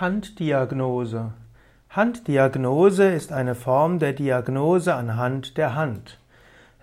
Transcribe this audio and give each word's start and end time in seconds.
Handdiagnose. 0.00 1.32
Handdiagnose 1.90 3.08
ist 3.10 3.32
eine 3.32 3.56
Form 3.56 3.98
der 3.98 4.12
Diagnose 4.12 4.94
anhand 4.94 5.56
der 5.56 5.74
Hand. 5.74 6.20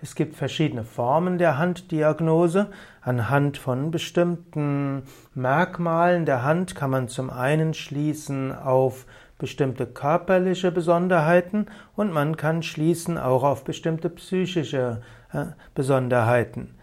Es 0.02 0.14
gibt 0.14 0.36
verschiedene 0.36 0.84
Formen 0.84 1.38
der 1.38 1.56
Handdiagnose. 1.56 2.66
Anhand 3.00 3.56
von 3.56 3.90
bestimmten 3.90 5.04
Merkmalen 5.32 6.26
der 6.26 6.42
Hand 6.42 6.74
kann 6.74 6.90
man 6.90 7.08
zum 7.08 7.30
einen 7.30 7.72
schließen 7.72 8.54
auf 8.54 9.06
bestimmte 9.38 9.86
körperliche 9.86 10.70
Besonderheiten 10.70 11.68
und 11.94 12.12
man 12.12 12.36
kann 12.36 12.62
schließen 12.62 13.16
auch 13.16 13.44
auf 13.44 13.64
bestimmte 13.64 14.10
psychische 14.10 15.00
äh, 15.32 15.46
Besonderheiten. 15.74 16.74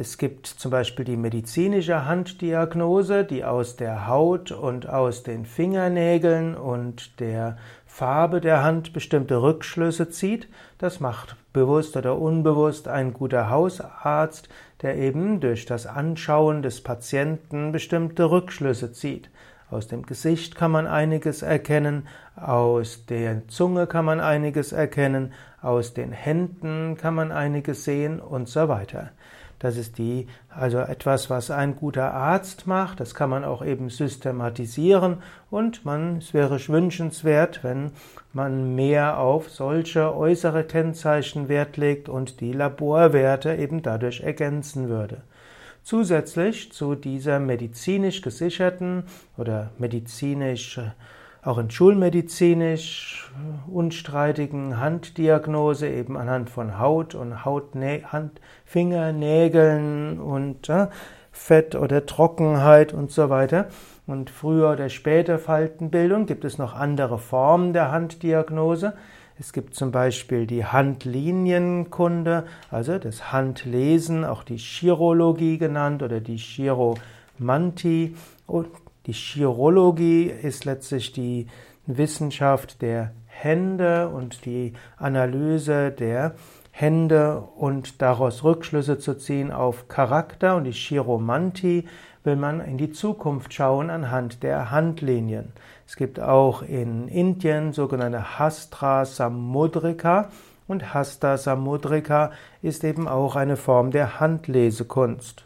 Es 0.00 0.16
gibt 0.16 0.46
zum 0.46 0.70
Beispiel 0.70 1.04
die 1.04 1.18
medizinische 1.18 2.06
Handdiagnose, 2.06 3.22
die 3.22 3.44
aus 3.44 3.76
der 3.76 4.06
Haut 4.06 4.50
und 4.50 4.88
aus 4.88 5.24
den 5.24 5.44
Fingernägeln 5.44 6.54
und 6.54 7.20
der 7.20 7.58
Farbe 7.84 8.40
der 8.40 8.64
Hand 8.64 8.94
bestimmte 8.94 9.42
Rückschlüsse 9.42 10.08
zieht. 10.08 10.48
Das 10.78 11.00
macht 11.00 11.36
bewusst 11.52 11.98
oder 11.98 12.18
unbewusst 12.18 12.88
ein 12.88 13.12
guter 13.12 13.50
Hausarzt, 13.50 14.48
der 14.80 14.96
eben 14.96 15.38
durch 15.38 15.66
das 15.66 15.86
Anschauen 15.86 16.62
des 16.62 16.82
Patienten 16.82 17.70
bestimmte 17.70 18.30
Rückschlüsse 18.30 18.92
zieht. 18.92 19.28
Aus 19.70 19.86
dem 19.86 20.06
Gesicht 20.06 20.54
kann 20.54 20.70
man 20.70 20.86
einiges 20.86 21.42
erkennen, 21.42 22.08
aus 22.36 23.04
der 23.04 23.46
Zunge 23.48 23.86
kann 23.86 24.06
man 24.06 24.18
einiges 24.18 24.72
erkennen, 24.72 25.34
aus 25.60 25.92
den 25.92 26.12
Händen 26.12 26.96
kann 26.96 27.14
man 27.14 27.32
einiges 27.32 27.84
sehen 27.84 28.18
und 28.18 28.48
so 28.48 28.66
weiter. 28.70 29.10
Das 29.60 29.76
ist 29.76 29.98
die, 29.98 30.26
also 30.48 30.78
etwas, 30.78 31.28
was 31.28 31.50
ein 31.50 31.76
guter 31.76 32.14
Arzt 32.14 32.66
macht. 32.66 32.98
Das 32.98 33.14
kann 33.14 33.28
man 33.28 33.44
auch 33.44 33.62
eben 33.64 33.90
systematisieren 33.90 35.18
und 35.50 35.84
man, 35.84 36.16
es 36.16 36.32
wäre 36.32 36.58
wünschenswert, 36.68 37.62
wenn 37.62 37.92
man 38.32 38.74
mehr 38.74 39.18
auf 39.18 39.50
solche 39.50 40.16
äußere 40.16 40.64
Kennzeichen 40.64 41.50
Wert 41.50 41.76
legt 41.76 42.08
und 42.08 42.40
die 42.40 42.52
Laborwerte 42.52 43.54
eben 43.54 43.82
dadurch 43.82 44.20
ergänzen 44.22 44.88
würde. 44.88 45.18
Zusätzlich 45.82 46.72
zu 46.72 46.94
dieser 46.94 47.38
medizinisch 47.38 48.22
gesicherten 48.22 49.04
oder 49.36 49.72
medizinisch 49.78 50.80
auch 51.42 51.58
in 51.58 51.70
schulmedizinisch 51.70 53.32
unstreitigen 53.70 54.78
Handdiagnose 54.78 55.88
eben 55.88 56.16
anhand 56.16 56.50
von 56.50 56.78
Haut 56.78 57.14
und 57.14 57.44
Hautnä 57.44 58.02
Hand, 58.04 58.40
Fingernägeln 58.64 60.20
und 60.20 60.68
äh, 60.68 60.88
Fett 61.32 61.74
oder 61.74 62.06
Trockenheit 62.06 62.92
und 62.92 63.10
so 63.10 63.30
weiter. 63.30 63.68
Und 64.06 64.28
früher 64.28 64.72
oder 64.72 64.88
später 64.88 65.38
Faltenbildung 65.38 66.26
gibt 66.26 66.44
es 66.44 66.58
noch 66.58 66.74
andere 66.74 67.18
Formen 67.18 67.72
der 67.72 67.90
Handdiagnose. 67.90 68.94
Es 69.38 69.54
gibt 69.54 69.74
zum 69.74 69.90
Beispiel 69.90 70.46
die 70.46 70.66
Handlinienkunde, 70.66 72.44
also 72.70 72.98
das 72.98 73.32
Handlesen, 73.32 74.24
auch 74.24 74.42
die 74.42 74.58
Chirologie 74.58 75.56
genannt 75.56 76.02
oder 76.02 76.20
die 76.20 76.36
Chiromantie. 76.36 78.16
Und 78.46 78.68
die 79.06 79.12
Chirologie 79.12 80.26
ist 80.26 80.64
letztlich 80.64 81.12
die 81.12 81.46
Wissenschaft 81.86 82.82
der 82.82 83.12
Hände 83.26 84.08
und 84.08 84.44
die 84.44 84.74
Analyse 84.98 85.90
der 85.90 86.34
Hände 86.70 87.40
und 87.56 88.02
daraus 88.02 88.44
Rückschlüsse 88.44 88.98
zu 88.98 89.14
ziehen 89.14 89.50
auf 89.50 89.88
Charakter. 89.88 90.56
Und 90.56 90.64
die 90.64 90.72
Chiromantie 90.72 91.88
will 92.22 92.36
man 92.36 92.60
in 92.60 92.78
die 92.78 92.92
Zukunft 92.92 93.54
schauen 93.54 93.90
anhand 93.90 94.42
der 94.42 94.70
Handlinien. 94.70 95.52
Es 95.86 95.96
gibt 95.96 96.20
auch 96.20 96.62
in 96.62 97.08
Indien 97.08 97.72
sogenannte 97.72 98.38
Hastra 98.38 99.04
Samudrika 99.04 100.30
und 100.70 100.94
Hasta 100.94 101.36
Samudrika 101.36 102.30
ist 102.62 102.84
eben 102.84 103.08
auch 103.08 103.34
eine 103.34 103.56
Form 103.56 103.90
der 103.90 104.20
Handlesekunst. 104.20 105.44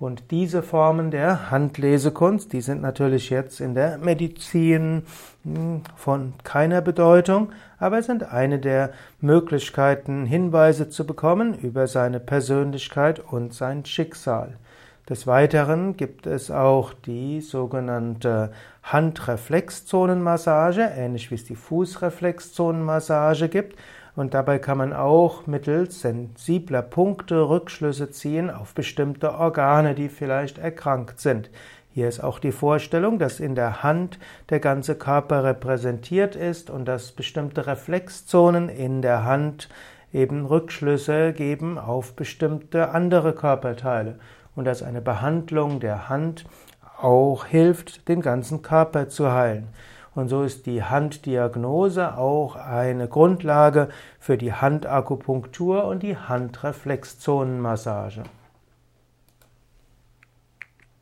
Und 0.00 0.32
diese 0.32 0.62
Formen 0.62 1.10
der 1.10 1.50
Handlesekunst, 1.50 2.52
die 2.52 2.60
sind 2.60 2.82
natürlich 2.82 3.30
jetzt 3.30 3.60
in 3.60 3.74
der 3.74 3.98
Medizin 3.98 5.04
hm, 5.44 5.82
von 5.96 6.34
keiner 6.42 6.80
Bedeutung, 6.80 7.52
aber 7.78 8.02
sind 8.02 8.24
eine 8.24 8.58
der 8.58 8.90
Möglichkeiten, 9.20 10.26
Hinweise 10.26 10.90
zu 10.90 11.06
bekommen 11.06 11.54
über 11.54 11.86
seine 11.86 12.18
Persönlichkeit 12.18 13.20
und 13.20 13.54
sein 13.54 13.84
Schicksal. 13.84 14.56
Des 15.08 15.26
Weiteren 15.26 15.98
gibt 15.98 16.26
es 16.26 16.50
auch 16.50 16.94
die 16.94 17.42
sogenannte 17.42 18.52
Handreflexzonenmassage, 18.82 20.92
ähnlich 20.96 21.30
wie 21.30 21.34
es 21.34 21.44
die 21.44 21.56
Fußreflexzonenmassage 21.56 23.50
gibt. 23.50 23.76
Und 24.16 24.34
dabei 24.34 24.58
kann 24.58 24.78
man 24.78 24.92
auch 24.92 25.46
mittels 25.46 26.00
sensibler 26.00 26.82
Punkte 26.82 27.48
Rückschlüsse 27.48 28.10
ziehen 28.10 28.48
auf 28.48 28.74
bestimmte 28.74 29.34
Organe, 29.34 29.94
die 29.94 30.08
vielleicht 30.08 30.58
erkrankt 30.58 31.20
sind. 31.20 31.50
Hier 31.90 32.08
ist 32.08 32.22
auch 32.22 32.38
die 32.38 32.52
Vorstellung, 32.52 33.18
dass 33.18 33.40
in 33.40 33.54
der 33.54 33.82
Hand 33.82 34.18
der 34.50 34.60
ganze 34.60 34.96
Körper 34.96 35.44
repräsentiert 35.44 36.36
ist 36.36 36.70
und 36.70 36.86
dass 36.86 37.12
bestimmte 37.12 37.66
Reflexzonen 37.66 38.68
in 38.68 39.02
der 39.02 39.24
Hand 39.24 39.68
eben 40.12 40.46
Rückschlüsse 40.46 41.32
geben 41.32 41.78
auf 41.78 42.14
bestimmte 42.14 42.90
andere 42.90 43.32
Körperteile 43.32 44.18
und 44.54 44.64
dass 44.64 44.82
eine 44.82 45.00
Behandlung 45.00 45.80
der 45.80 46.08
Hand 46.08 46.46
auch 47.00 47.46
hilft, 47.46 48.08
den 48.08 48.20
ganzen 48.20 48.62
Körper 48.62 49.08
zu 49.08 49.32
heilen. 49.32 49.68
Und 50.14 50.28
so 50.28 50.42
ist 50.42 50.66
die 50.66 50.82
Handdiagnose 50.82 52.16
auch 52.16 52.56
eine 52.56 53.08
Grundlage 53.08 53.88
für 54.20 54.38
die 54.38 54.52
Handakupunktur 54.52 55.84
und 55.84 56.02
die 56.02 56.16
Handreflexzonenmassage. 56.16 58.22